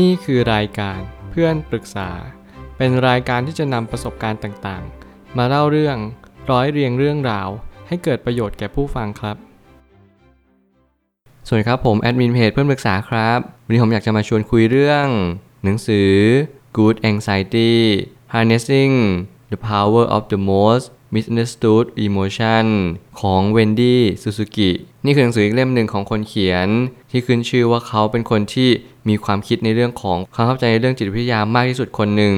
[0.00, 2.10] นี่คือรายการเพื่อนปรึกษา
[2.76, 5.96] เป็นรายการที่จะนำประสบการณ์ต่างๆ มาเล่าเรื่อง
[6.50, 7.48] ร้อยเรียงเรื่องราว
[7.88, 9.36] ให้เกิดประโยชน์แก่ผู้ฟังครับ
[11.46, 15.06] สวัสดีครับผมแอดมินเพจเพื่อนปรึกษาครับ วันนี้ผมอยากจะมาชวนคุยเรื่อง
[15.64, 16.10] หนังสือ
[16.76, 17.74] Good Anxiety
[18.32, 18.94] Harnessing
[19.52, 22.66] the Power of the Most Misunderstood Emotion
[23.20, 24.70] ของเวนดี้ซูซูกิ
[25.04, 26.68] นี่คือหนังสืออีกเล่มหนึ่งของคนเขียน
[27.10, 28.68] ที่ขึ้นชื่อว่าเขาเป็นคนที่
[29.08, 32.36] มีความคิดในเรื่องของความเข้าใจในเรื่องจิตวิทยามากที่สุดคนหนึ่ง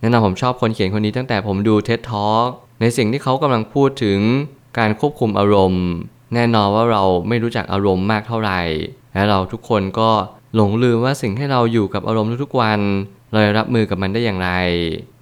[0.00, 2.48] แน่นอนผมชอบคนเขียนคนนี้ตั้งแต่ผมดู TED Talk
[2.80, 4.20] ในสิ่งที่เขากำลังพูดถึง
[4.78, 5.84] การควบคุมอารมณ์
[6.34, 8.60] แน่นอนว่าเราไม่รู้จักอารมณ์มากเท่าไหร่
[9.14, 10.10] และเราทุกคนก็
[10.54, 12.80] หลงลืมว่าสิ่งที่เราอยู่กับอารมณ์ทุกๆวัน
[13.32, 14.50] เราจะรับมือกับมันได้อย่างไร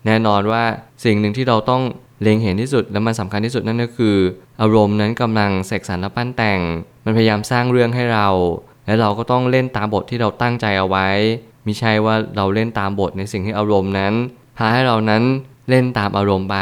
[0.06, 0.62] แน่นอนว่า
[1.04, 1.82] สิ่งหนึ่งที่เราต้อง
[2.22, 4.16] เล็งเห็นที่สุดและมันสำคัญที่สุดนั่นก็คือ
[4.60, 6.60] อารมณ์นั้นกำลังเสกสรรและปั้นแต่ง
[7.04, 8.28] มันพยายามสร้างเรื่องให้เรา
[8.86, 11.08] และเราก็ต้องเล่นตามบทที่เราตั้งใจเอาไว้
[11.66, 14.12] มิใช่ว่าเราเล่นตามบทในสิ่งที่อารมณ์นั้น
[14.58, 15.22] พาให้เรานั้น
[15.68, 16.58] เล่นตามอารมณ์ไป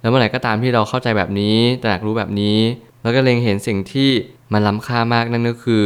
[0.00, 2.58] แล้วเมื่อไหร่ก็ตามที่เราเข้าใจแบบนี้ตระหนักรู้แบบนี้
[3.02, 4.10] แล้วก็เล็งเห็นสิ่งที่
[4.52, 5.84] มันล้ำค่ามากนั่นก็คือ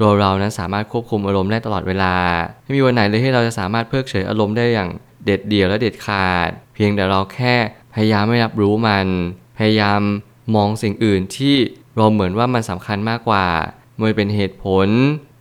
[0.00, 2.14] ตัวเรานั้นสามารถควบคุมอารมณ์ได้ตลอดเวลา
[2.62, 4.90] ไม่มีวันไหนเลยที่เราจะสามารถเพิกเฉยอารมณ์ได้อย่าง
[5.24, 7.54] เด็ดเดี่ยวและเด็ดขาด เพียงแต่เราแค่
[7.96, 9.06] พยายามไม่รับรู้มัน
[9.58, 10.00] พยายาม
[10.54, 11.56] มองสิ่งอื่นที่
[11.96, 13.46] เราเหมือนว่ามันสำคัญมากกว่า
[13.98, 14.88] มันเป็นเหตุผล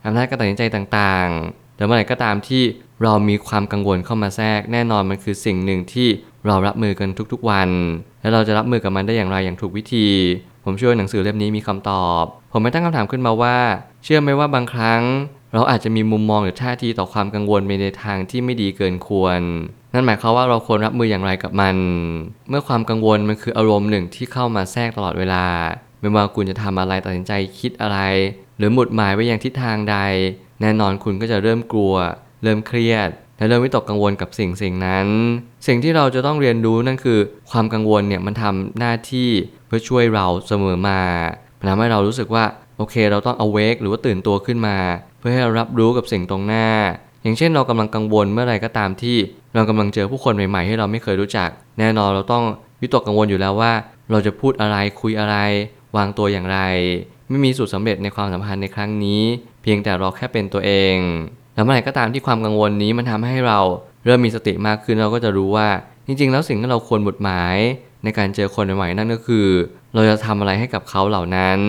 [0.06, 2.64] อำนาจการตัดสินใจต่างๆ แต่เมื่อไหร่ก็ตามที่
[3.04, 6.08] เรามีความกังวลเข้ามาแทรกแน่นอนมันคือสิ่งหนึ่งที่
[6.48, 7.70] เรารับมือกันทุกๆวัน
[8.22, 10.08] แล้วเราจะรับมือกับมันได้อย่างไรอย่างถูกวิธี
[10.64, 13.58] ผมเชื่อว่าหนังสือเล่มนี้มีคำตอบ ผมไม่ตั้งคำถามขึ้นมาว่า
[14.04, 15.02] เชื่อไหมว่าบางครั้ง
[15.54, 19.42] เราอาจจะมีมุมมองหรือท่าทีต่อความกังวลไปในทางที่ไม่ดีเกินควร
[19.96, 21.76] นั่นหมายความว่าเราควรรับมืออย่างไรกับมัน
[22.50, 25.46] เมื่อความกังวลมันคืออารมณ์หนึ่งที่เข้ามาแทรกตลอดเวลา
[26.00, 28.00] ไม่ว่าคุณจะทำอะไรตัดสินใจคิดอะไร
[28.58, 29.98] หรือหมุดหมายไปยังทิศทางใด
[30.62, 31.94] แน่นอนคุณก็จะเริ่มกลัว
[32.44, 35.08] เริ่มเครียด และเริ่มวิตกกังวลกับสิ่งสิ่งนั้น
[35.68, 37.20] สิ่งที่เราจะต้องเรียนรู้นั่นคือ
[37.52, 39.30] ความกังวลเนี่ยมันทำหน้าที่
[39.68, 41.02] เพื่อช่วยเราเสมอมา
[41.70, 42.44] ทำให้เรารู้สึกว่า
[42.78, 44.78] โอเค เราต้อง awake หรือว่าตื่นตัวขึ้นมา
[45.20, 46.68] เพื่อให้เรารับรู้กับสิ่งตรงหน้า
[47.24, 49.18] อย่างเช่นเรากำลังกังวลเมื่อไรก็ตามที่
[49.56, 51.50] เรากำลังเจอผู้คนใหม่ๆที่เราไม่เคยรู้จัก
[51.80, 52.44] แน่นอนเราต้อง
[52.82, 53.72] วิตกกังวลอยู่แล้วว่า
[54.12, 55.36] เราจะพูดอะไรคุยอะไร
[55.98, 56.60] วางตัวอย่างไร
[57.30, 59.22] ไม่มีสูตรสำเร็จในความสัมพันธ์ในครั้งนี้
[59.62, 60.98] เพียงแต่เราแค่เป็นตัวเอง
[61.56, 63.60] แล้วเมื่อไหร่ก็ตามที่ความกังวลนี้มันทำให้เรา
[64.06, 65.68] เริ่มมีสติมากขึ้นเราก็จะรู้ว่า
[66.08, 67.56] จริง ๆ แล้วสิ่งที่เราควรหมดหมาย
[68.04, 69.48] ในการเจอคนใหม่ๆนั่นก็คือ
[69.94, 71.60] เราจะทำอะไรให้กับเขาเหล่านั้น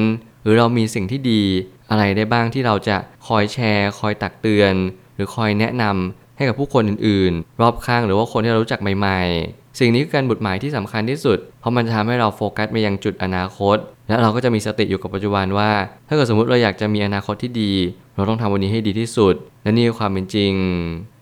[0.43, 1.43] หรือเรามีสิ่งที่ดี
[1.91, 2.97] อะไรได้บ้างที่เราจะ
[3.27, 4.75] คอยแชร์ คอยตักเตือน
[5.15, 9.21] หรือคอยแนะนำ ให้กับผู้คนอื่นๆ รอบข้างหรือว่าคนที่เรารู้จักใหม่
[9.51, 13.77] ๆ สิ่งนี้คือการบุตรหมายที่สำคัญที่สุด เพราะมันจะทำให้เราโฟกัสไปยังจุดอนาคต
[14.09, 15.71] และเราก็จะมีสติอยู่กับปัจจุบันว่า
[16.09, 17.73] ถ้าเกิดสมมติเราอยากจะมีอนาคตที่ดี
[18.17, 20.53] เราต้องทำวันนี้ให้ดีที่สุด และนี่คือความเป็นจริง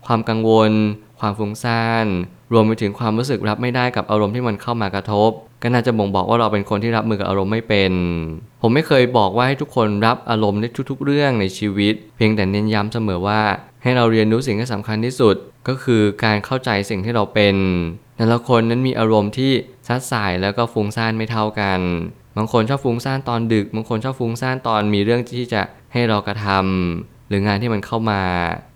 [0.07, 0.71] ความกังวล
[1.19, 2.05] ความฟุ้งซ่าน
[2.53, 7.91] รวมไปถึงความรู้สึกรับไม่ได้กับอารมณ์ที่มันเข้ามากระทบ ก็น่าจะบ่งบอกว่าเราเป็นคนที่รับมือกับอารมณ์ไม่เป็น
[8.61, 13.41] ผมไม่เคยบอกว่าให้ทุกคนรับอารมณ์ในทุก ๆ เรื่องในชีวิต เพียงแต่เน้นย้ำเสมอว่า
[13.83, 15.35] ให้เราเรียนรู้สิ่งที่สำคัญที่สุด
[15.67, 17.55] ก็คือการเข้าใจสิ่งที่เราเป็น
[18.17, 19.51] แต่ละคนนั้นมีอารมณ์ที่
[19.87, 21.79] ซัดสายแล้วก็ฟุ้งซ่านไม่เท่ากัน
[22.37, 25.61] บางคนชอบฟุ้งซ่านตอนดึก บางคนชอบฟุ้งซ่านตอนมีเรื่องที่จะ
[25.93, 28.21] ให้เรากระทำหรืองานที่มันเข้ามา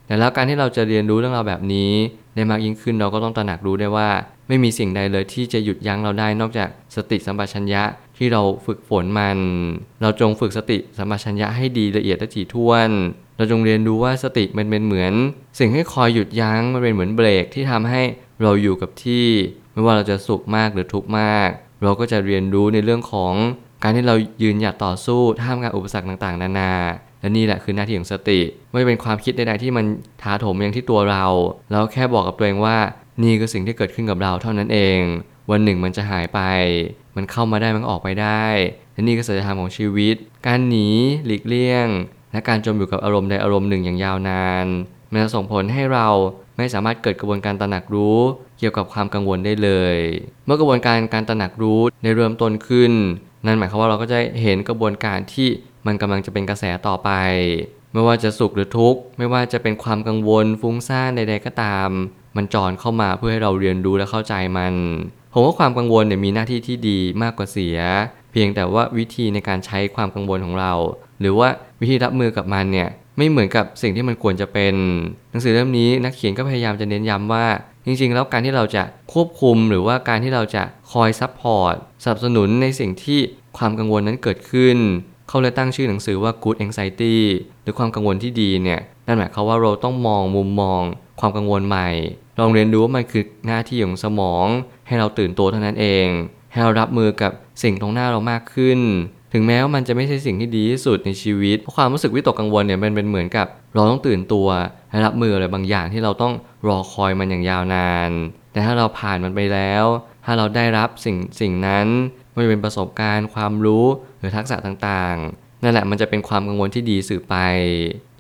[0.10, 1.92] แต่แล้วการที่เราจะเรียนรู้เรื่องราวแบบนี้
[2.36, 4.10] ได้มากยิ่งขึ้นเราก็ต้องตระหนักรู้ได้ว่า
[4.48, 7.84] ไม่มีสิ่งใดเลยที่จะหยุดยั้งเราได้นอกจากสติสัมปชัญญะ
[8.18, 9.38] ที่เราฝึกฝนมัน
[10.02, 12.90] เราจงฝึกสติสัมปชัญญะให้ดีละเอียดและถี่ถ้วน
[13.38, 15.14] เราจงเรียนรู้ว่าสติมันเป็นเหมือน
[15.60, 18.02] สิ่งให้คอยหยุดยั้งมันเป็นเหมือนเบรกที่ทำให้
[18.42, 19.26] เราอยู่กับที่
[19.74, 21.50] ไม่ว่าเราจะสุขมากหรือทุกข์มาก
[21.84, 23.34] เราก็จะเรียนรู้ในเรื่องของ
[23.84, 26.74] การที่เรายืนหยัดต่อสู้ท่ามกลางอุปสรรคต่างๆ นานา
[27.22, 28.40] และนี่แหละคือหน้าที่ของสติ
[28.72, 29.86] ไม่เป็นความคิดใดๆที่มัน
[30.22, 31.26] ท้าโถมยังที่ตัวเรา
[31.72, 32.78] แล้วแค่บอกกับตัวเองว่า
[33.24, 35.00] นี่คือสิ่งที่เกิดขึ้นกับเราเท่านั้นเอง
[35.52, 36.40] วันหนึ่งมันจะหายไป
[37.16, 38.46] มันเข้ามาได้มันออกไปได้
[38.94, 40.16] และนี่คือสัจธรรมของชีวิต
[40.48, 40.88] การหนี
[41.26, 41.88] หลีกเลี่ยง
[42.32, 44.66] และการจมอยู่กับอารมณ์ใดอารมณ์หนึ่งอย่างยาวนาน
[45.12, 46.08] มันจะส่งผลให้เรา
[46.58, 48.20] ไม่สามารถเกิดกระบวนการตระหนักรู้
[48.60, 49.98] เกี่ยวกับความกังวลได้เลย
[50.46, 52.92] เมื่อกระบวนการการตระหนักรู้ได้เริ่มต้นขึ้น
[53.46, 55.48] นั่นหมายความว่าเราก็จะเห็นกระบวนการที่
[55.86, 57.10] มันกำลังจะเป็นกระแสต่อไป
[57.94, 61.90] ไม่ว่าจะสุขหรือทุกข์ ไม่ว่าจะเป็นความกังวลฟุ้งซ่านใดๆก็ตาม
[62.36, 64.74] มันจอนเข้ามาเพื่อให้เราเรียนรู้และเข้าใจมัน
[65.34, 67.78] ผมว่าความกังวลเนี่ยมีหน้าที่ที่ดีมากกว่าเสีย
[68.32, 70.74] เพียงแต่ว่าวิธีในการใช้ความกังวลของเรา
[71.20, 71.50] หรือว่า
[71.82, 74.74] วิธีรับมือกับมันเนี่ยไม่เหมือนกับสิ่งที่มันควรจะเป็น
[75.32, 77.46] หนังสือเล่มนี้นักเขียนก็พยายามจะเน้นย้ำว่า
[77.86, 78.84] จริงๆ แล้วการที่เราจะ
[79.14, 83.20] ควบคุมหรือว่าการที่เราจะคอย support สนับสนุนในสิ่งที่
[83.58, 84.78] ความกังวลนั้นเกิดขึ้น
[85.30, 87.18] เขาเลยตั้งชื่อหนังสือว่า Good Anxiety
[87.64, 90.82] หรือความกังวลที่ดีเนี่ยนั่นหมายความว่าเราต้องมองมุมมอง
[91.20, 91.90] ความกังวลใหม่
[92.40, 94.46] ลองเรียนรู้ว่ามันคือหน้าที่ของสมอง
[94.88, 96.08] ให้เราตื่นตัวเท่านั้นเอง
[96.52, 97.32] ให้เรารับมือกับ
[97.64, 98.80] สิ่งตรงหน้าเรามากขึ้น
[99.34, 104.48] ถึงแม้ว่ามันจะไม่ใช่สิ่งที่ดีที่สุดในชีวิตเพราะความรู้สึกวิตกกังวลเนี่ยมันเป็นเหมือนกับ เราต้องตื่นตัว
[104.92, 106.34] และรับมืออะไรบางอย่างที่เราต้อง
[106.68, 108.12] รอคอยมันอย่างยาวนาน
[108.52, 109.86] แต่ถ้าเราผ่านมันไปแล้ว
[110.26, 111.88] ถ้าเราได้รับสิ่งสิ่งนั้น
[112.40, 113.86] ว่าจะเป็นประสบการณ์ ความรู้
[114.20, 117.36] หรือทักษะต่างๆ นั่นแหละมันจะเป็นความกังวลที่ดีสื่อไป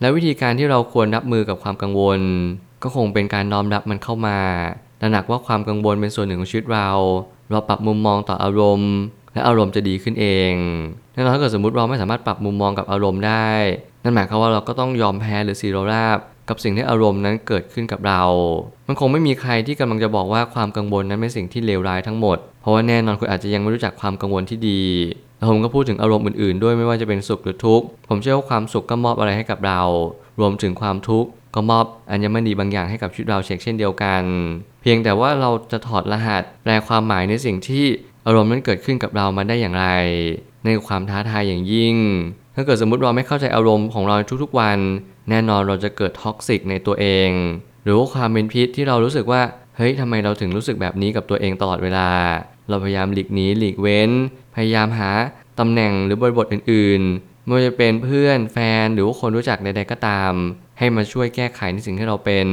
[0.01, 2.19] และวิธีการที่เราควรรับมือกับความกังวล
[2.83, 4.39] ก็คงเป็นการน้อมรับมันเข้ามา
[5.01, 6.89] ตระหนักว่าความกังวลเป็นส่วนหนึ่งของชีวิตเรา
[7.51, 8.93] เราปรับมุมมองต่ออารมณ์
[9.33, 10.53] และอารมณ์จะดีขึ้นเอง
[11.13, 13.49] แน่นอนถ้าเกิดสมมติเราไม่สามารถปรับมุมมองกับอารมณ์ได้
[14.03, 16.17] นั่นหมายความว่าเราก็ต้องยอมแพ้หรือซีโรราบ
[16.49, 18.23] กับสิ่งที่อารมณ์นั้นเกิดขึ้นกับเรา
[18.87, 24.81] มันคงไม่มีใครที่กำลังจะบอกว่าความกังวลนั้นเป็นสิ่งที่เลวร้ายทั้งหมด เพราะว่าแน่นอนคุณอาจจะยังไม่รู้จักความกังวลที่ดี
[25.37, 29.81] แล้วผมก็พูดถึงอารมณ์อื่นๆ ด้วยไม่ว่าจะเป็นสุขหรือทุกข์ ผมเชื่อว่าความสุขก็มอบอะไรให้กับเรา
[30.39, 34.23] รวมถึงความทุกข์ก็มอบอัญมณีบางอย่างให้กับชีวิตเราเช็คเช่นเดียวกัน
[34.81, 37.85] เพียงแต่ว่าเราจะถอดรหัสแปลความหมายในสิ่งที่
[38.27, 39.87] อารมณ์นั้นเกิดขึ้นกับเรามาได้อย่างไร
[40.65, 41.95] ในความท้าทายอย่างยิ่ง
[42.55, 44.79] ถ้าเกิดสมมติเราไม่เข้าใจอารมณ์ของเราทุกๆวัน
[45.29, 47.29] แน่นอนเราจะเกิด toxic ในตัวเอง
[47.83, 49.41] หรือว่าความเป็นพิษที่เรารู้สึกว่า
[49.77, 52.09] เฮ้ยทำไมเราถึงรู้สึกแบบนี้กับตัวเองตลอดเวลา
[52.69, 54.11] เราพยายามหลีกหนีหลีกเว้น
[54.55, 55.11] พยายามหา
[55.59, 60.33] ตำแหน่งหรือบริบทอื่นๆไม่ว่าจะเป็นเพื่อนแฟนหรือว่าคนรู้จักใดๆก็ตาม
[60.79, 62.47] ให้มาช่วยแก้ไขในสิ่งที่เราเป็น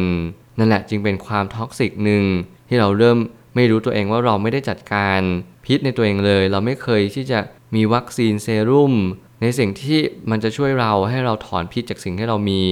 [0.59, 2.25] นั่นแหละจึงเป็นความ toxic หนึ่ง
[2.69, 3.19] ที่เราเริ่ม
[3.55, 5.21] ไม่รู้ตัวเองว่าเราไม่ได้จัดการ
[5.65, 7.41] พิษในตัวเองเลย เราไม่เคยที่จะ
[7.75, 8.95] มีวัคซีนเซรุ่ม
[9.41, 9.99] ในสิ่งที่
[10.31, 12.63] มันจะช่วยเราให้เราถอนพิษจากสิ่งที่เรามี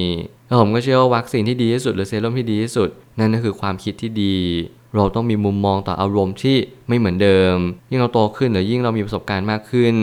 [0.60, 2.88] ผมก็เชื่อว่าวัคซีนที่ดีที่สุดหรือเซรุ่มที่ดีที่สุด
[3.18, 4.36] นั่นก็คือความคิดที่ดี
[4.96, 6.56] เราต้องมีมุมมองต่ออารมณ์ที่
[6.88, 7.56] ไม่เหมือนเดิม
[7.90, 9.94] ยิ่งเราโตขึ้นหรือยิ่งเรามีประสบการณ์มากขึ้น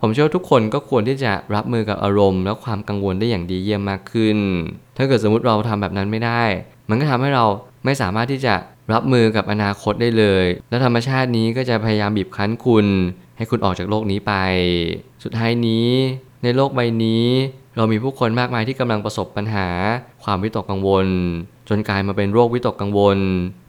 [0.00, 4.38] ผมเชื่อว่าทุกคนก็ควรที่จะรับมือกับอารมณ์ และความกังวลได้อย่างดีเยี่ยมมากขึ้น
[4.96, 6.42] ถ้าเกิดสมมติเราทำแบบนั้นไม่ได้
[6.88, 7.44] มันก็ทำให้เรา
[7.84, 8.54] ไม่สามารถที่จะ
[8.92, 12.86] รับมือกับอนาคตได้เลย และธรรมชาตินี้ก็จะพยายามบีบคั้นคุณ
[13.40, 14.32] ให้คุณออกจากโลกนี้ไป
[15.24, 15.88] สุดท้ายนี้
[16.42, 17.26] ในโลกใบนี้
[17.76, 19.68] เรามีผู้คนมากมายที่กำลังประสบปัญหา
[20.24, 21.06] ความวิตกกังวล
[21.68, 23.18] จนกลายมาเป็นโรควิตกกังวล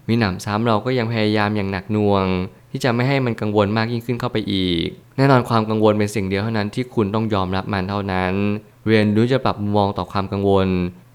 [0.07, 2.25] มีหนำซ้ำเราก็ยังพยายามอย่างหนักหน่วง
[2.71, 4.87] ที่จะไม่ให้มันกังวลมากยิ่งขึ้นเข้าไปอีก
[5.17, 8.33] แน่นอนความกังวลเป็นสิ่งเดียวเท่านั้นที่คุณต้องยอมรับมันเท่านั้น
[8.87, 10.67] เรียนรู้จะปรับมุมมองต่อความกังวล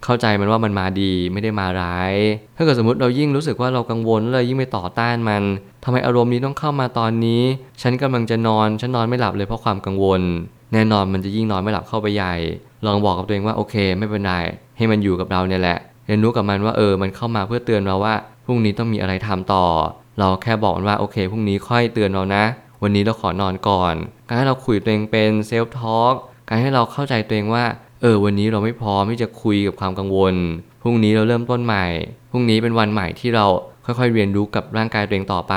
[0.06, 2.14] เข้าใจมันว่ามันมาดีไม่ได้มาร้าย
[2.56, 5.42] ถ้าเกิดสมมติเรายิ่งรู้สึกว่าเรากังวลเลยยิ่งไปต่อต้านมัน
[5.84, 7.42] ทำไมอารมณ์นี้ต้องเข้ามาตอนนี้
[7.82, 10.20] ฉันกำลังจะนอน ฉันนอนไม่หลับเลยเพราะความกังวล
[10.72, 12.34] แน่นอนมันจะยิ่งนอนไม่หลับเข้าไปใหญ่
[12.86, 14.32] ลองบอกกับตัวเองว่าโอเค ไม่เป็นไร
[14.76, 18.14] ให้มันอยู่กับเราเนี่ยแหละ เรียนรู้กับมันว่าเออมันเข้ามาเพื่อเตือนเราว่า
[18.46, 19.64] พรุ่งนี้ต้องมีอะไรทำต่อ
[20.18, 22.44] เราแค่บอกมันว่าโอเคพรุ่งนี้ค่อยเตือนเรานะ
[22.82, 23.94] วันนี้เราขอนอนก่อน
[24.28, 26.14] การให้เราคุยตัวเองเป็นเซลฟ์ทอล์ก
[26.48, 27.64] การให้เราเข้าใจตัวเองว่า
[28.06, 30.34] ออวันนี้เราไม่พร้อมที่จะคุยกับความกังวล
[30.82, 31.86] พรุ่งนี้เราเริ่มต้นใหม่
[32.30, 33.46] พรุ่งนี้เป็นวันใหม่ที่เรา
[33.84, 35.54] ค่อยๆเรียนรู้กับร่างกายตัวเองต่อไป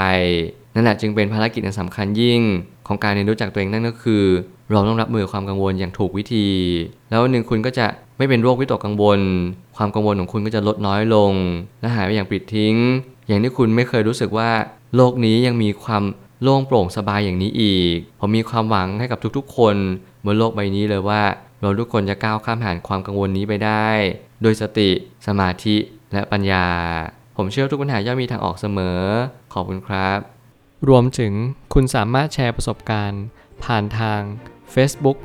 [0.75, 2.41] นั่นแหละจึงเป็นภารกิจอันสำคัญยิ่ง
[2.87, 4.23] ของการเรียนรู้จักตัวเองนั่นก็คือ
[4.71, 6.47] เราต้องรับมือความกังวลอย่างถูกวิธี
[7.09, 7.85] แล้ววันหนึ่งคุณก็จะ
[8.17, 9.19] ไม่เป็นโรควิตกกังวล
[9.77, 11.33] ความกังวลของคุณก็จะลดน้อยลง
[11.81, 12.75] และหายไปอย่างปลิดทิ้ง
[13.27, 14.49] อย่างที่คุณไม่เคยรู้สึกว่า
[14.95, 16.03] โลกนี้ยังมีความ
[16.41, 19.75] โล่งโปร่งสบายอย่างนี้อีก ผมมีความหวังให้กับทุกๆ คน
[20.25, 21.21] บนโลกใบนี้เลยว่า
[21.61, 23.87] เราทุกคนจะก้าวข้ามผ่านความกังวลนี้ไปได้
[24.41, 24.89] โดยสติ
[25.27, 25.75] สมาธิ
[26.13, 26.65] และปัญญา
[27.35, 28.99] ผมเชื่อทุกปัญหาย่อมมีทางออกเสมอ
[29.53, 30.19] ขอบคุณครับ
[30.89, 31.33] รวมถึง
[31.73, 33.23] คุณสามารถแชร์ประสบการณ์
[33.63, 34.21] ผ่านทาง
[34.73, 35.17] Facebook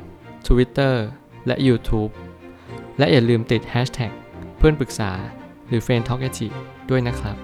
[0.46, 0.94] Twitter
[1.46, 2.12] และ YouTube
[2.98, 4.12] และอย่าลืมติด Hashtag
[4.58, 5.12] เพื่อนปรึกษา
[5.68, 6.22] หรือ f r ร e n d t a l k
[6.90, 7.36] ด้วยนะครับ